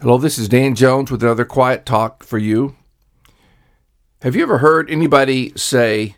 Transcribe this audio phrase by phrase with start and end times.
[0.00, 2.76] Hello, this is Dan Jones with another quiet talk for you.
[4.22, 6.14] Have you ever heard anybody say,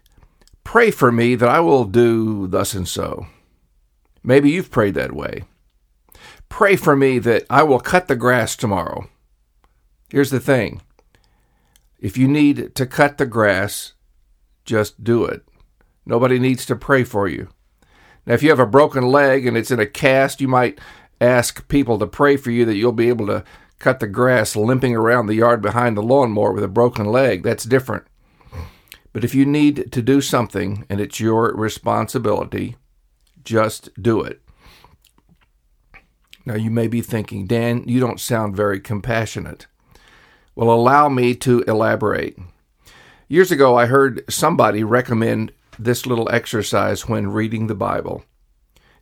[0.64, 3.27] Pray for me that I will do thus and so?
[4.22, 5.45] Maybe you've prayed that way.
[6.51, 9.08] Pray for me that I will cut the grass tomorrow.
[10.10, 10.83] Here's the thing
[11.99, 13.94] if you need to cut the grass,
[14.67, 15.42] just do it.
[16.05, 17.48] Nobody needs to pray for you.
[18.27, 20.78] Now, if you have a broken leg and it's in a cast, you might
[21.19, 23.42] ask people to pray for you that you'll be able to
[23.80, 27.43] cut the grass limping around the yard behind the lawnmower with a broken leg.
[27.43, 28.05] That's different.
[29.12, 32.77] But if you need to do something and it's your responsibility,
[33.43, 34.41] just do it.
[36.47, 39.66] Now, you may be thinking, Dan, you don't sound very compassionate.
[40.55, 42.39] Well, allow me to elaborate.
[43.28, 48.25] Years ago, I heard somebody recommend this little exercise when reading the Bible.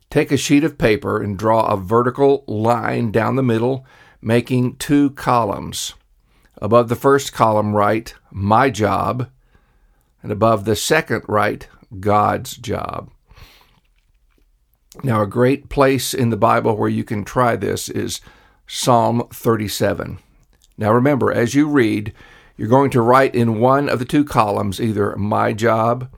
[0.09, 3.85] Take a sheet of paper and draw a vertical line down the middle
[4.21, 5.93] making two columns.
[6.61, 9.29] Above the first column, write My Job,
[10.21, 11.67] and above the second, write
[11.99, 13.11] God's Job.
[15.03, 18.19] Now, a great place in the Bible where you can try this is
[18.67, 20.19] Psalm 37.
[20.77, 22.13] Now, remember, as you read,
[22.57, 26.11] you're going to write in one of the two columns either my job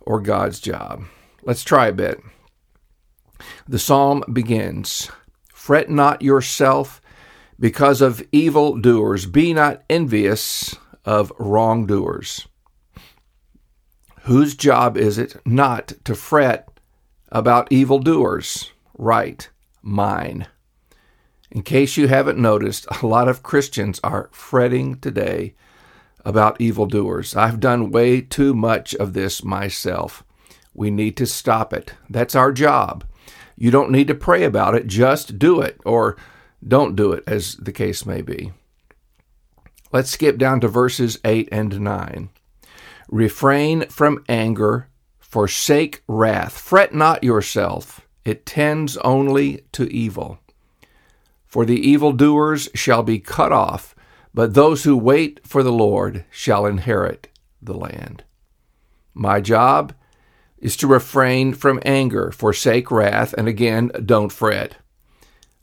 [0.00, 1.04] or God's job.
[1.42, 2.20] Let's try a bit.
[3.66, 5.10] The psalm begins
[5.52, 7.00] Fret not yourself
[7.58, 9.26] because of evil doers.
[9.26, 12.46] Be not envious of wrongdoers.
[14.22, 16.68] Whose job is it not to fret
[17.30, 18.72] about evil doers?
[18.96, 19.48] Right,
[19.82, 20.46] mine.
[21.50, 25.54] In case you haven't noticed, a lot of Christians are fretting today
[26.24, 27.36] about evil doers.
[27.36, 30.24] I've done way too much of this myself.
[30.72, 31.94] We need to stop it.
[32.08, 33.04] That's our job.
[33.56, 35.80] You don't need to pray about it, just do it.
[35.84, 36.16] Or
[36.66, 38.52] don't do it, as the case may be.
[39.92, 42.30] Let's skip down to verses 8 and 9.
[43.08, 44.88] Refrain from anger,
[45.20, 50.38] forsake wrath, fret not yourself, it tends only to evil.
[51.46, 53.94] For the evildoers shall be cut off,
[54.32, 57.28] but those who wait for the Lord shall inherit
[57.62, 58.24] the land.
[59.12, 59.94] My job
[60.58, 64.76] is to refrain from anger, forsake wrath, and again, don't fret.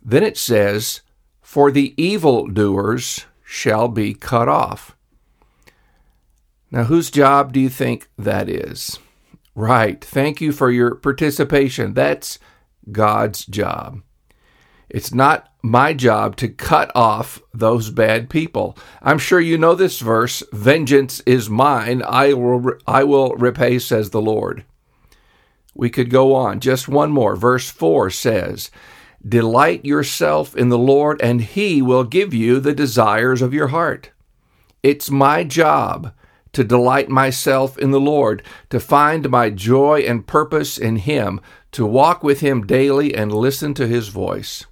[0.04, 1.02] Then it says,
[1.42, 4.96] For the evildoers shall be cut off.
[6.72, 8.98] Now, whose job do you think that is?
[9.56, 10.04] Right.
[10.04, 11.94] Thank you for your participation.
[11.94, 12.40] That's
[12.92, 14.02] God's job.
[14.90, 18.78] It's not my job to cut off those bad people.
[19.02, 24.10] I'm sure you know this verse Vengeance is mine, I will, I will repay, says
[24.10, 24.66] the Lord.
[25.74, 26.60] We could go on.
[26.60, 27.36] Just one more.
[27.36, 28.70] Verse 4 says,
[29.28, 34.12] Delight yourself in the Lord, and He will give you the desires of your heart.
[34.82, 36.14] It's my job
[36.54, 41.40] to delight myself in the Lord, to find my joy and purpose in Him,
[41.72, 44.66] to walk with Him daily and listen to His voice.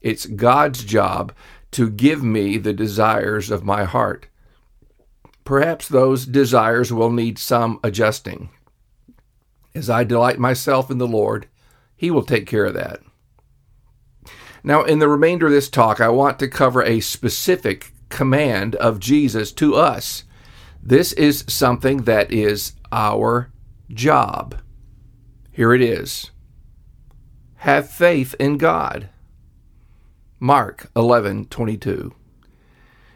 [0.00, 1.32] It's God's job
[1.72, 4.26] to give me the desires of my heart.
[5.44, 8.48] Perhaps those desires will need some adjusting.
[9.74, 11.46] As I delight myself in the Lord,
[11.94, 13.00] He will take care of that.
[14.66, 18.98] Now, in the remainder of this talk, I want to cover a specific command of
[18.98, 20.24] Jesus to us.
[20.82, 23.52] This is something that is our
[23.88, 24.60] job.
[25.52, 26.32] Here it is
[27.58, 29.08] Have faith in God.
[30.40, 32.12] Mark 11 22.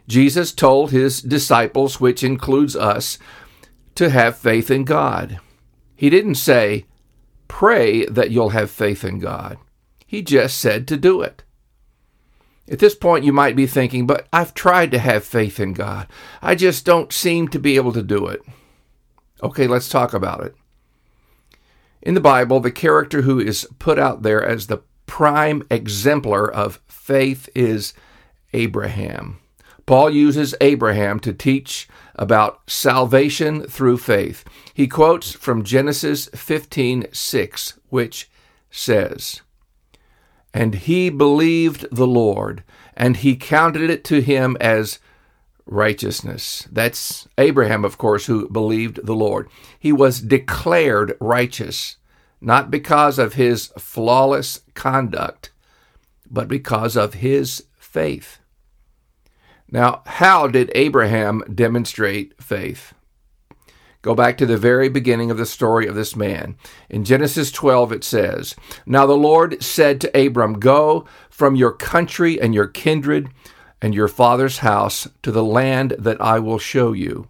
[0.06, 3.19] Jesus told his disciples, which includes us,
[3.97, 5.41] to have faith in God.
[5.97, 6.87] He didn't say,
[7.49, 9.59] pray that you'll have faith in God.
[10.10, 11.44] He just said to do it.
[12.69, 16.09] At this point, you might be thinking, but I've tried to have faith in God.
[16.43, 18.43] I just don't seem to be able to do it.
[19.41, 20.56] Okay, let's talk about it.
[22.03, 26.81] In the Bible, the character who is put out there as the prime exemplar of
[26.88, 27.94] faith is
[28.53, 29.38] Abraham.
[29.87, 34.43] Paul uses Abraham to teach about salvation through faith.
[34.75, 38.29] He quotes from Genesis 15:6, which
[38.73, 39.43] says,
[40.52, 42.62] and he believed the Lord,
[42.97, 44.99] and he counted it to him as
[45.67, 46.67] righteousness.
[46.70, 49.49] That's Abraham, of course, who believed the Lord.
[49.79, 51.97] He was declared righteous,
[52.41, 55.52] not because of his flawless conduct,
[56.29, 58.38] but because of his faith.
[59.70, 62.93] Now, how did Abraham demonstrate faith?
[64.02, 66.56] Go back to the very beginning of the story of this man.
[66.88, 68.56] In Genesis 12, it says,
[68.87, 73.29] Now the Lord said to Abram, Go from your country and your kindred
[73.82, 77.29] and your father's house to the land that I will show you.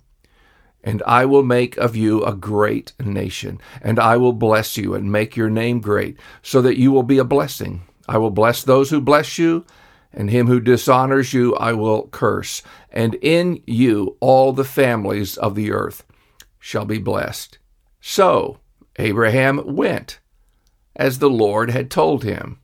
[0.85, 5.13] And I will make of you a great nation, and I will bless you and
[5.13, 7.83] make your name great, so that you will be a blessing.
[8.09, 9.67] I will bless those who bless you,
[10.13, 12.63] and him who dishonors you I will curse.
[12.91, 16.05] And in you all the families of the earth
[16.61, 17.59] shall be blessed.
[18.01, 18.61] So
[18.97, 20.21] Abraham went,
[20.95, 22.61] as the Lord had told him.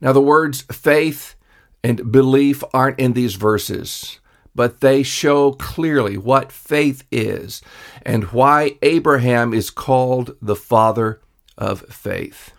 [0.00, 1.36] Now, the words faith
[1.82, 4.18] and belief aren't in these verses
[4.54, 7.62] but they show clearly what faith is
[8.02, 11.20] and why Abraham is called the father
[11.56, 12.52] of faith.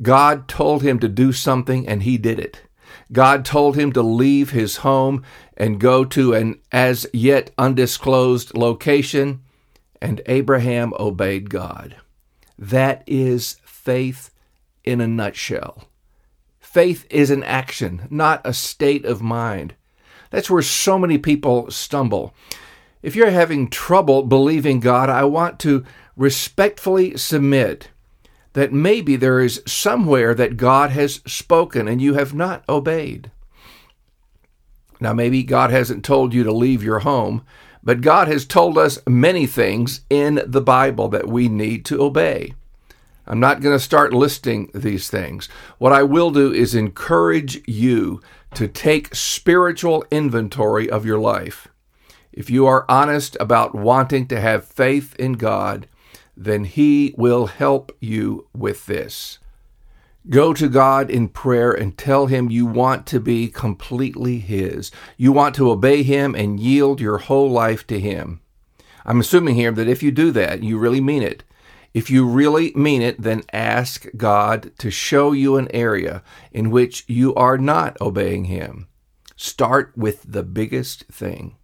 [0.00, 2.62] God told him to do something and he did it.
[3.12, 5.24] God told him to leave his home
[5.56, 9.42] and go to an as yet undisclosed location,
[10.00, 11.96] and Abraham obeyed God.
[12.58, 14.30] That is faith
[14.84, 15.88] in a nutshell.
[16.60, 19.74] Faith is an action, not a state of mind.
[20.30, 22.34] That's where so many people stumble.
[23.02, 25.84] If you're having trouble believing God, I want to
[26.16, 27.88] respectfully submit
[28.58, 33.30] that maybe there is somewhere that God has spoken and you have not obeyed.
[35.00, 37.44] Now, maybe God hasn't told you to leave your home,
[37.84, 42.54] but God has told us many things in the Bible that we need to obey.
[43.28, 45.48] I'm not going to start listing these things.
[45.78, 48.20] What I will do is encourage you
[48.54, 51.68] to take spiritual inventory of your life.
[52.32, 55.86] If you are honest about wanting to have faith in God,
[56.38, 59.38] then He will help you with this.
[60.30, 64.90] Go to God in prayer and tell Him you want to be completely His.
[65.16, 68.40] You want to obey Him and yield your whole life to Him.
[69.04, 71.42] I'm assuming here that if you do that, you really mean it.
[71.92, 77.04] If you really mean it, then ask God to show you an area in which
[77.08, 78.86] you are not obeying Him.
[79.34, 81.57] Start with the biggest thing.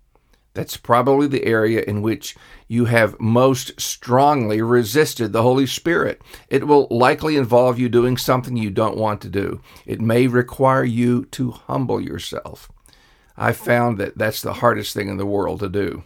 [0.55, 2.37] That's probably the area in which
[2.69, 6.23] you have most strongly resisted the Holy Spirit.
[6.49, 9.61] It will likely involve you doing something you don't want to do.
[9.85, 12.71] It may require you to humble yourself.
[13.37, 16.05] I've found that that's the hardest thing in the world to do.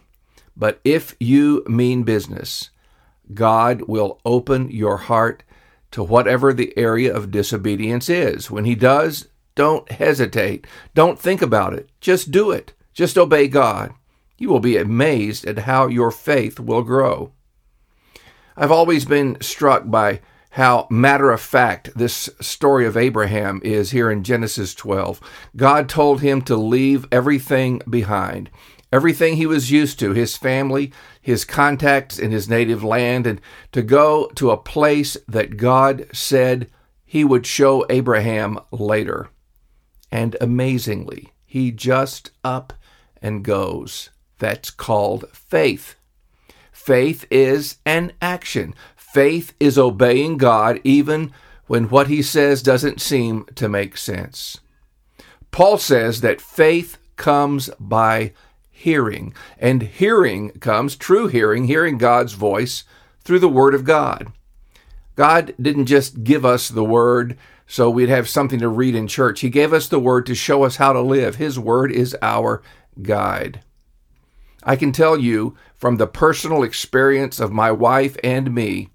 [0.56, 2.70] But if you mean business,
[3.34, 5.42] God will open your heart
[5.90, 8.50] to whatever the area of disobedience is.
[8.50, 10.66] When He does, don't hesitate.
[10.94, 11.90] Don't think about it.
[12.00, 12.72] Just do it.
[12.94, 13.92] Just obey God.
[14.38, 17.32] You will be amazed at how your faith will grow.
[18.56, 20.20] I've always been struck by
[20.50, 25.20] how matter of fact this story of Abraham is here in Genesis 12.
[25.56, 28.50] God told him to leave everything behind
[28.92, 33.40] everything he was used to, his family, his contacts in his native land, and
[33.72, 36.70] to go to a place that God said
[37.04, 39.28] he would show Abraham later.
[40.10, 42.72] And amazingly, he just up
[43.20, 44.10] and goes.
[44.38, 45.96] That's called faith.
[46.72, 48.74] Faith is an action.
[48.96, 51.32] Faith is obeying God even
[51.66, 54.58] when what he says doesn't seem to make sense.
[55.50, 58.32] Paul says that faith comes by
[58.70, 59.34] hearing.
[59.58, 62.84] And hearing comes, true hearing, hearing God's voice
[63.20, 64.32] through the Word of God.
[65.16, 67.36] God didn't just give us the Word
[67.66, 69.40] so we'd have something to read in church.
[69.40, 71.36] He gave us the Word to show us how to live.
[71.36, 72.62] His Word is our
[73.02, 73.60] guide.
[74.62, 78.90] I can tell you from the personal experience of my wife and me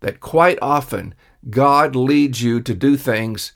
[0.00, 1.14] that quite often
[1.50, 3.52] God leads you to do things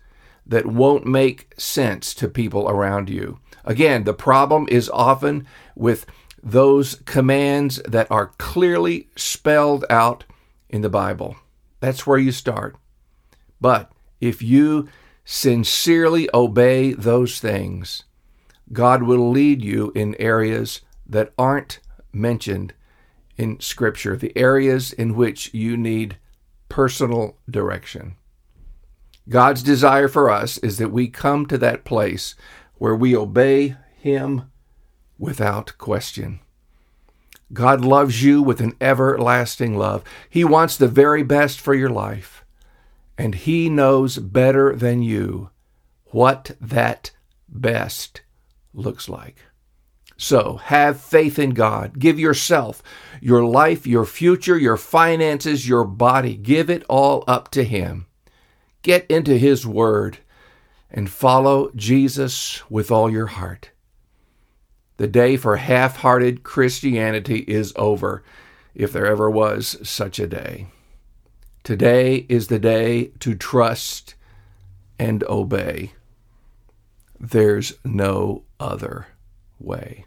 [0.47, 3.39] that won't make sense to people around you.
[3.65, 6.07] Again, the problem is often with
[6.43, 10.25] those commands that are clearly spelled out
[10.71, 11.37] in the Bible.
[11.81, 12.77] That's where you start.
[13.61, 14.89] But if you
[15.25, 18.05] sincerely obey those things,
[18.73, 21.81] God will lead you in areas that aren't
[22.13, 22.75] mentioned
[23.37, 26.19] in Scripture, the areas in which you need
[26.69, 28.17] personal direction.
[29.29, 32.35] God's desire for us is that we come to that place
[32.77, 34.51] where we obey Him
[35.19, 36.41] without question.
[37.53, 40.05] God loves you with an everlasting love.
[40.29, 42.45] He wants the very best for your life.
[43.17, 45.51] And He knows better than you
[46.07, 47.11] what that
[47.49, 48.23] best
[48.73, 49.45] looks like.
[50.21, 51.99] So have faith in God.
[51.99, 52.83] Give yourself,
[53.23, 56.37] your life, your future, your finances, your body.
[56.37, 58.07] Give it all up to Him.
[58.83, 60.19] Get into His Word
[60.91, 63.71] and follow Jesus with all your heart.
[64.97, 68.25] The day for half hearted Christianity is over,
[68.75, 70.67] if there ever was such a day.
[71.63, 74.17] Today is the day to trust
[74.99, 75.93] and obey.
[77.21, 79.09] there's no other
[79.59, 80.05] way.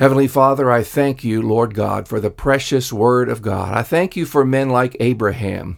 [0.00, 3.74] Heavenly Father, I thank you, Lord God, for the precious Word of God.
[3.74, 5.76] I thank you for men like Abraham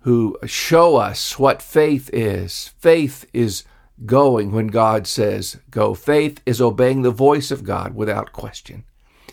[0.00, 2.74] who show us what faith is.
[2.78, 3.64] Faith is
[4.04, 5.94] going when God says go.
[5.94, 8.84] Faith is obeying the voice of God without question.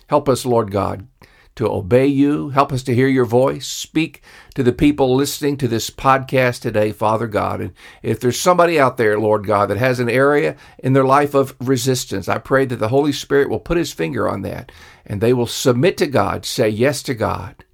[0.07, 1.09] Help us, Lord God,
[1.55, 2.49] to obey you.
[2.49, 3.67] Help us to hear your voice.
[3.67, 4.21] Speak
[4.55, 7.61] to the people listening to this podcast today, Father God.
[7.61, 11.33] And if there's somebody out there, Lord God, that has an area in their life
[11.33, 14.71] of resistance, I pray that the Holy Spirit will put his finger on that
[15.05, 17.65] and they will submit to God, say yes to God,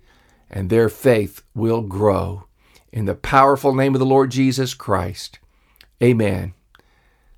[0.50, 2.46] and their faith will grow.
[2.92, 5.40] In the powerful name of the Lord Jesus Christ.
[6.02, 6.54] Amen.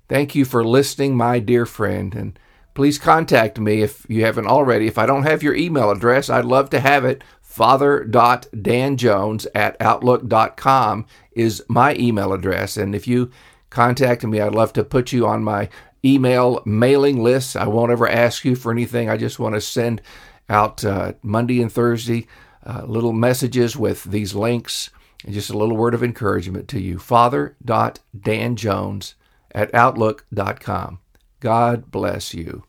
[0.08, 2.14] Thank you for listening, my dear friend.
[2.14, 2.38] And
[2.80, 4.86] please contact me if you haven't already.
[4.86, 7.22] If I don't have your email address, I'd love to have it.
[7.42, 12.78] Father.danjones at outlook.com is my email address.
[12.78, 13.30] And if you
[13.68, 15.68] contact me, I'd love to put you on my
[16.02, 17.54] email mailing list.
[17.54, 19.10] I won't ever ask you for anything.
[19.10, 20.00] I just want to send
[20.48, 22.28] out uh, Monday and Thursday
[22.64, 24.88] uh, little messages with these links
[25.26, 26.98] and just a little word of encouragement to you.
[26.98, 29.14] Father.danjones
[29.54, 30.98] at outlook.com.
[31.40, 32.64] God bless you.